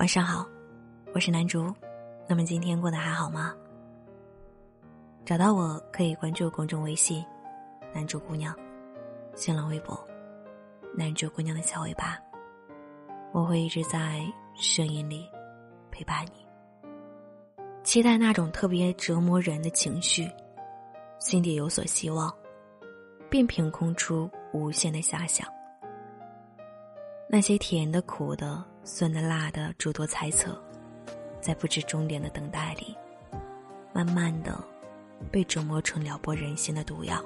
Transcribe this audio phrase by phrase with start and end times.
[0.00, 0.48] 晚上好，
[1.12, 1.70] 我是南竹。
[2.26, 3.54] 那么今天过得还好吗？
[5.26, 7.22] 找到我可以关注公众微信
[7.92, 8.56] “南竹姑娘”，
[9.36, 10.02] 新浪微博
[10.96, 12.18] “南竹姑娘的小尾巴”。
[13.30, 15.28] 我会一直在声音里
[15.90, 16.46] 陪伴你。
[17.82, 20.26] 期待那种特别折磨人的情绪，
[21.18, 22.34] 心底有所希望，
[23.28, 25.46] 便凭空出无限的遐想。
[27.28, 28.64] 那些甜的、苦的。
[28.84, 30.60] 酸的、辣的，诸多猜测，
[31.40, 32.96] 在不知终点的等待里，
[33.92, 34.58] 慢慢的
[35.30, 37.22] 被折磨成撩拨人心的毒药，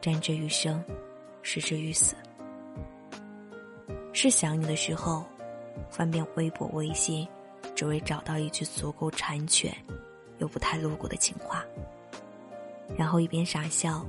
[0.00, 0.82] 沾之于生，
[1.42, 2.14] 食之于死。
[4.12, 5.24] 是想你的时候，
[5.90, 7.26] 翻遍微博、微信，
[7.74, 9.74] 只为找到一句足够缠卷
[10.38, 11.64] 又不太露骨的情话，
[12.96, 14.06] 然后一边傻笑，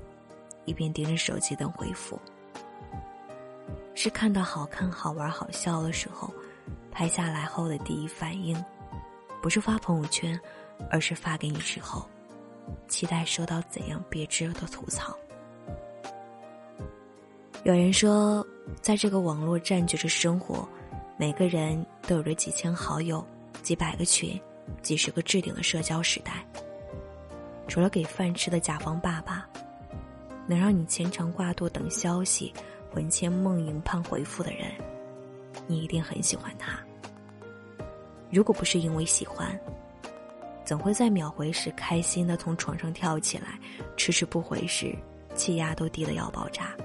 [0.65, 2.19] 一边盯着手机等回复。
[3.99, 6.31] 是看到好看、好玩、好笑的时候，
[6.91, 8.55] 拍下来后的第一反应，
[9.41, 10.39] 不是发朋友圈，
[10.91, 12.07] 而是发给你之后，
[12.87, 15.17] 期待收到怎样别致的吐槽。
[17.63, 18.45] 有人说，
[18.81, 20.69] 在这个网络占据着生活，
[21.17, 23.25] 每个人都有着几千好友、
[23.63, 24.39] 几百个群、
[24.83, 26.45] 几十个置顶的社交时代，
[27.67, 29.49] 除了给饭吃的甲方爸爸，
[30.45, 32.53] 能让你牵肠挂肚等消息。
[32.97, 34.71] 魂牵梦萦盼回复的人，
[35.67, 36.79] 你一定很喜欢他。
[38.31, 39.55] 如果不是因为喜欢，
[40.65, 43.59] 怎会在秒回时开心的从床上跳起来，
[43.97, 44.95] 迟迟不回时
[45.35, 46.75] 气压都低的要爆炸？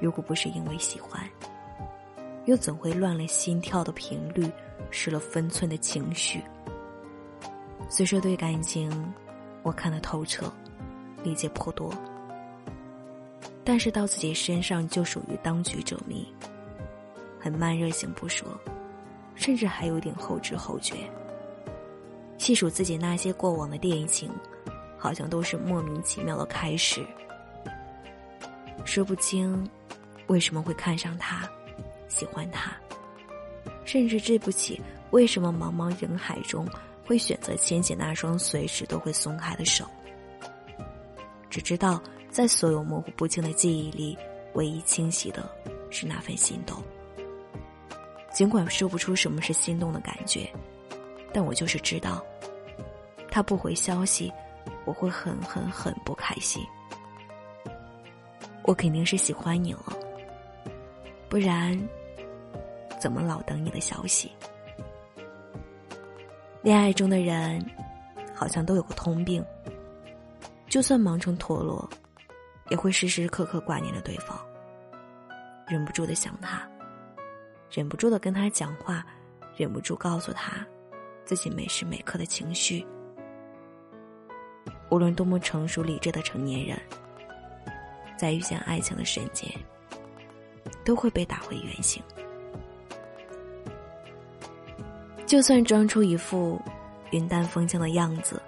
[0.00, 1.22] 如果不是因为喜欢，
[2.46, 4.50] 又怎会乱了心跳的频率，
[4.90, 6.42] 失了分寸的情绪？
[7.90, 8.90] 虽说对感情，
[9.62, 10.50] 我看得透彻，
[11.22, 11.92] 理解颇多。
[13.64, 16.30] 但是到自己身上就属于当局者迷，
[17.40, 18.46] 很慢热型不说，
[19.34, 20.96] 甚至还有点后知后觉。
[22.36, 24.30] 细数自己那些过往的恋情，
[24.98, 27.02] 好像都是莫名其妙的开始，
[28.84, 29.66] 说不清
[30.26, 31.48] 为什么会看上他，
[32.06, 32.76] 喜欢他，
[33.86, 34.78] 甚至记不起
[35.10, 36.68] 为什么茫茫人海中
[37.06, 39.86] 会选择牵起那双随时都会松开的手，
[41.48, 41.98] 只知道。
[42.34, 44.18] 在所有模糊不清的记忆里，
[44.54, 45.48] 唯一清晰的
[45.88, 46.82] 是那份心动。
[48.32, 50.50] 尽管说不出什么是心动的感觉，
[51.32, 52.20] 但我就是知道，
[53.30, 54.32] 他不回消息，
[54.84, 56.60] 我会很很很不开心。
[58.64, 59.96] 我肯定是喜欢你了，
[61.28, 61.80] 不然
[63.00, 64.32] 怎么老等你的消息？
[66.62, 67.64] 恋爱中的人
[68.34, 69.44] 好像都有个通病，
[70.66, 71.88] 就算忙成陀螺。
[72.70, 74.38] 也会时时刻刻挂念着对方，
[75.66, 76.66] 忍不住的想他，
[77.70, 79.04] 忍不住的跟他讲话，
[79.56, 80.66] 忍不住告诉他
[81.24, 82.86] 自己每时每刻的情绪。
[84.90, 86.80] 无论多么成熟理智的成年人，
[88.16, 89.50] 在遇见爱情的瞬间，
[90.84, 92.02] 都会被打回原形。
[95.26, 96.60] 就算装出一副
[97.10, 98.40] 云淡风轻的样子，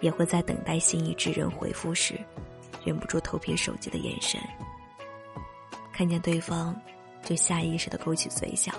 [0.00, 2.18] 也会在等待心仪之人回复时。
[2.86, 4.40] 忍不住偷瞥手机的眼神，
[5.92, 6.72] 看见对方，
[7.24, 8.72] 就下意识的勾起嘴角。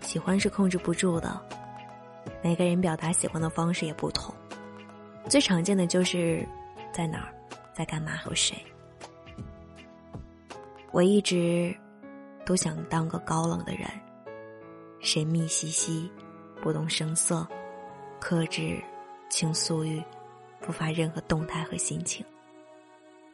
[0.00, 1.38] 喜欢是控制不住的，
[2.42, 4.34] 每个人表达喜欢的方式也不同。
[5.28, 6.46] 最常见的就是
[6.90, 7.34] 在哪儿，
[7.74, 8.56] 在干嘛和谁。
[10.90, 11.76] 我一直
[12.46, 13.86] 都想当个高冷的人，
[15.00, 16.10] 神秘兮兮，
[16.62, 17.46] 不动声色，
[18.18, 18.82] 克制，
[19.28, 20.02] 倾诉欲，
[20.60, 22.24] 不发任何动态和心情。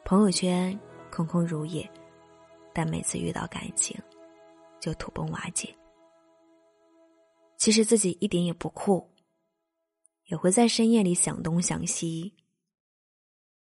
[0.05, 0.79] 朋友圈
[1.11, 1.89] 空空如也，
[2.73, 3.97] 但每次遇到感情，
[4.81, 5.75] 就土崩瓦解。
[7.57, 9.09] 其实自己一点也不酷，
[10.27, 12.33] 也会在深夜里想东想西。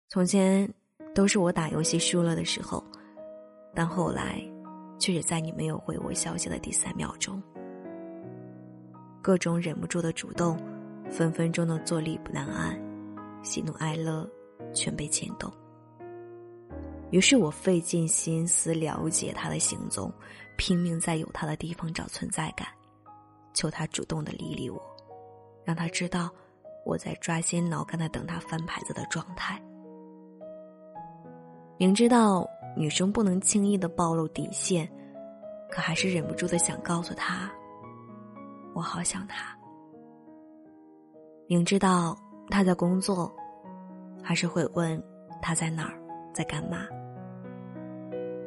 [0.09, 0.71] 从前
[1.15, 2.83] 都是我打游戏输了的时候，
[3.73, 4.43] 但后来
[4.99, 7.41] 却是在你没有回我消息的第三秒钟，
[9.21, 10.57] 各种忍不住的主动，
[11.09, 12.77] 分分钟的坐立不难安，
[13.43, 14.29] 喜怒哀乐
[14.73, 15.49] 全被牵动。
[17.13, 20.11] 于是我费尽心思了解他的行踪，
[20.57, 22.67] 拼命在有他的地方找存在感，
[23.53, 24.81] 求他主动的理理我，
[25.63, 26.27] 让他知道
[26.83, 29.61] 我在抓心挠肝的等他翻牌子的状态。
[31.77, 34.91] 明知道女生不能轻易的暴露底线，
[35.69, 37.47] 可还是忍不住的想告诉他，
[38.73, 39.55] 我好想他。
[41.47, 42.17] 明知道
[42.49, 43.31] 他在工作，
[44.23, 44.99] 还是会问
[45.43, 45.93] 他在哪儿，
[46.33, 46.87] 在干嘛。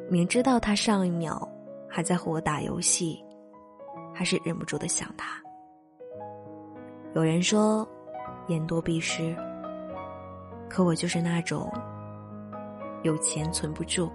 [0.09, 1.47] 明知道他上一秒
[1.89, 3.21] 还在和我打游戏，
[4.13, 5.41] 还是忍不住的想他。
[7.13, 7.85] 有人说，
[8.47, 9.35] 言多必失，
[10.69, 11.69] 可我就是那种
[13.03, 14.09] 有钱存不住，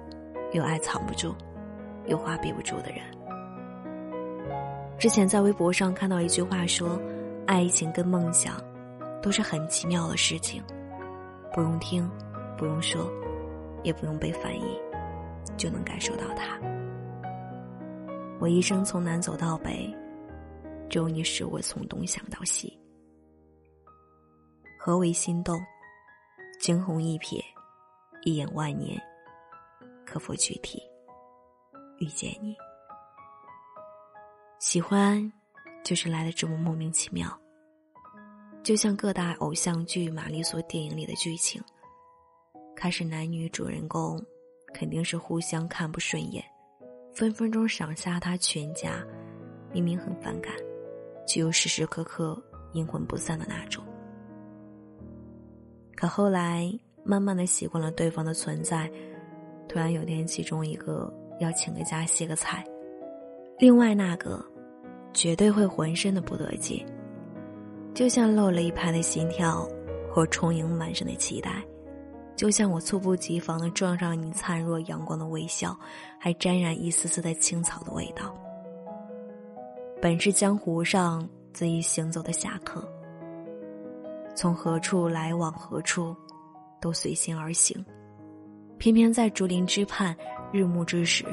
[0.52, 1.34] 有爱藏不住，
[2.06, 3.02] 有话憋不住的人。
[4.98, 6.98] 之前在微博上看到一句话说
[7.46, 8.54] ：“爱情跟梦想，
[9.20, 10.62] 都是很奇妙的事情，
[11.52, 12.08] 不用听，
[12.56, 13.10] 不用说，
[13.82, 14.80] 也不用被翻译，
[15.56, 16.58] 就能感受到它。”
[18.40, 19.94] 我一生从南走到北，
[20.90, 22.76] 只有你使我从东想到西。
[24.78, 25.60] 何为心动？
[26.60, 27.40] 惊鸿一瞥，
[28.22, 29.00] 一眼万年。
[30.04, 30.82] 可否具体
[31.98, 32.56] 遇见你？
[34.58, 35.32] 喜欢，
[35.84, 37.26] 就是来的这么莫名其妙。
[38.62, 41.62] 就像各大偶像剧、玛丽苏电影里的剧情，
[42.76, 44.20] 开始男女主人公
[44.72, 46.42] 肯定是互相看不顺眼。
[47.14, 49.04] 分分钟赏下他全家，
[49.72, 50.52] 明明很反感，
[51.26, 52.42] 却又时时刻刻
[52.72, 53.84] 阴魂不散的那种。
[55.94, 56.72] 可后来
[57.04, 58.90] 慢慢的习惯了对方的存在，
[59.68, 62.64] 突然有天其中一个要请个假歇个菜，
[63.58, 64.42] 另外那个
[65.12, 66.84] 绝对会浑身的不得劲，
[67.94, 69.68] 就像漏了一拍的心跳，
[70.10, 71.62] 或充盈满身的期待。
[72.34, 75.76] 就像我猝不及防的撞上你灿若阳光的微笑，
[76.18, 78.34] 还沾染一丝丝的青草的味道。
[80.00, 82.82] 本是江湖上恣意行走的侠客，
[84.34, 86.16] 从何处来往何处，
[86.80, 87.84] 都随心而行，
[88.78, 90.16] 偏偏在竹林之畔
[90.50, 91.24] 日暮之时，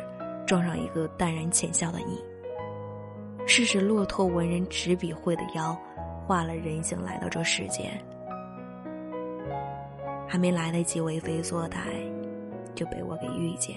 [0.45, 2.24] 撞上一个淡然浅笑的你。
[3.48, 5.75] 是使骆驼文人执笔绘的妖，
[6.28, 8.00] 化了人形来到这世间。
[10.30, 11.80] 还没来得及为非作歹，
[12.76, 13.76] 就被我给遇见。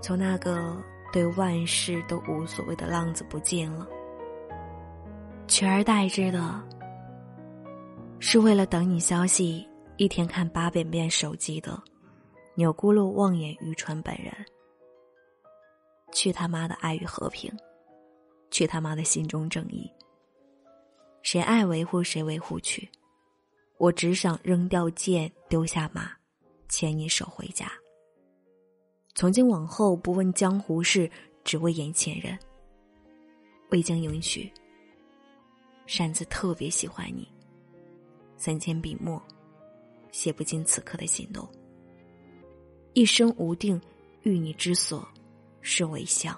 [0.00, 0.80] 从那个
[1.12, 3.84] 对万事都无所谓的浪子不见了，
[5.48, 6.62] 取而代之的，
[8.20, 9.66] 是为了等你消息，
[9.96, 11.82] 一天看八遍遍手机的
[12.54, 14.32] 钮咕噜望眼欲穿本人。
[16.12, 17.52] 去他妈的爱与和平，
[18.52, 19.90] 去他妈的心中正义。
[21.22, 22.88] 谁爱维护谁维护去。
[23.78, 26.10] 我只想扔掉剑，丢下马，
[26.68, 27.70] 牵你手回家。
[29.14, 31.10] 从今往后，不问江湖事，
[31.44, 32.38] 只为眼前人。
[33.70, 34.50] 未经允许，
[35.86, 37.28] 擅自特别喜欢你。
[38.38, 39.22] 三千笔墨，
[40.10, 41.46] 写不尽此刻的心动。
[42.94, 43.78] 一生无定，
[44.22, 45.06] 遇你之所
[45.60, 46.34] 是为相。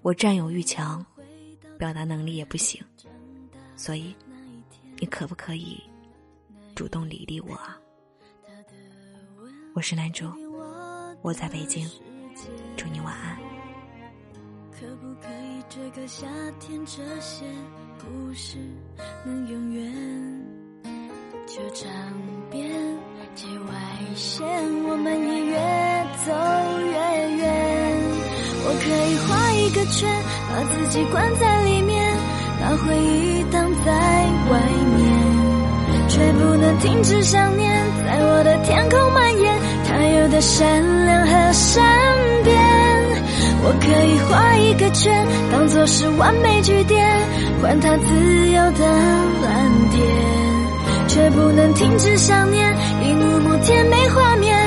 [0.00, 1.04] 我占有欲强，
[1.76, 2.80] 表达能力也不行，
[3.74, 4.14] 所以。
[5.02, 5.82] 你可不可以
[6.76, 7.76] 主动理理我啊？
[9.74, 10.26] 我是男主，
[11.22, 11.84] 我在北京，
[12.76, 13.36] 祝你晚安。
[14.70, 16.24] 可不可以这个夏
[16.60, 17.44] 天这些
[17.98, 18.58] 故事
[19.24, 19.92] 能永远？
[21.48, 21.90] 球场
[22.48, 22.70] 边
[23.34, 24.46] 界外线，
[24.84, 25.56] 我们也越
[26.24, 26.30] 走
[26.78, 26.92] 越
[27.38, 27.42] 远。
[28.64, 32.16] 我可以画一个圈，把自己关在里面，
[32.60, 33.61] 把回忆挡
[36.82, 37.72] 停止想念，
[38.04, 39.54] 在我的天空蔓延。
[39.86, 41.84] 它有的善良和善
[42.42, 42.58] 变，
[43.62, 47.06] 我可以画一个圈，当作是完美句点，
[47.62, 48.84] 换它自由的
[49.44, 50.02] 蓝天。
[51.06, 54.58] 却不能停止想念，一幕幕甜美画面。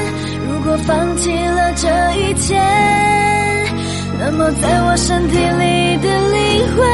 [0.47, 1.87] 如果放弃了这
[2.21, 2.55] 一切，
[4.19, 6.87] 那么在我身体里的灵魂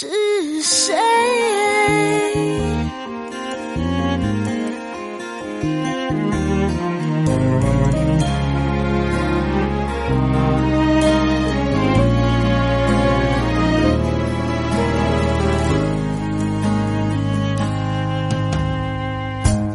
[0.00, 0.06] 是
[0.62, 0.94] 谁？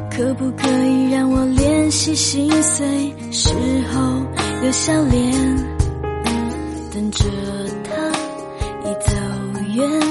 [0.10, 3.54] 可不可以让我练习心碎时
[3.94, 4.26] 候
[4.64, 5.32] 有笑脸，
[6.92, 7.26] 等着
[7.84, 7.92] 他
[8.90, 9.12] 一走
[9.76, 10.05] 远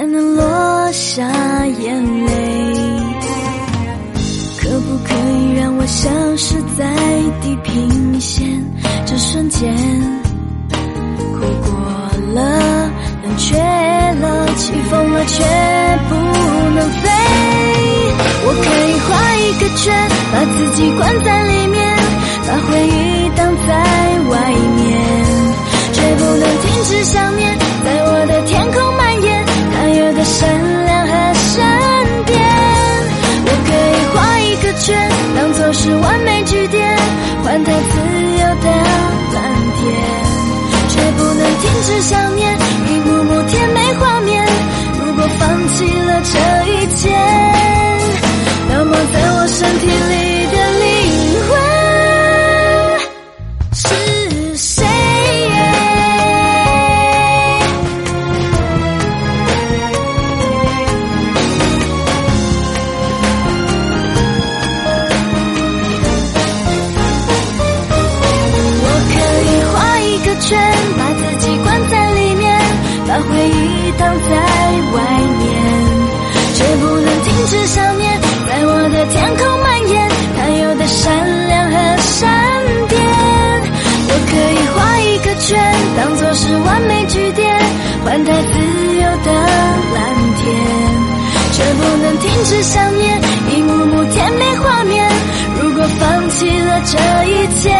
[0.00, 1.22] 才能落下
[1.66, 2.32] 眼泪？
[4.58, 6.90] 可不可以让我消失在
[7.42, 8.48] 地平线
[9.04, 9.70] 这瞬间？
[11.34, 11.70] 哭过
[12.32, 12.90] 了，
[13.22, 15.44] 冷却了，起风了，却
[16.08, 16.14] 不
[16.74, 17.10] 能飞。
[18.46, 19.92] 我可以画一个圈，
[20.32, 21.78] 把自己关在里面，
[22.48, 23.09] 把回忆
[41.90, 42.56] 是想念
[42.88, 44.46] 一幕幕甜美画面。
[45.04, 46.38] 如果放弃了这
[46.72, 47.10] 一切，
[48.68, 50.39] 那么在我身体里
[88.10, 88.58] 换台自
[88.96, 89.32] 由的
[89.94, 90.02] 蓝
[90.34, 90.44] 天，
[91.52, 93.20] 却不能停止想念
[93.52, 95.08] 一幕幕甜蜜画面。
[95.62, 96.98] 如果放弃了这
[97.30, 97.70] 一切，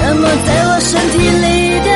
[0.00, 1.90] 那么在我身体里的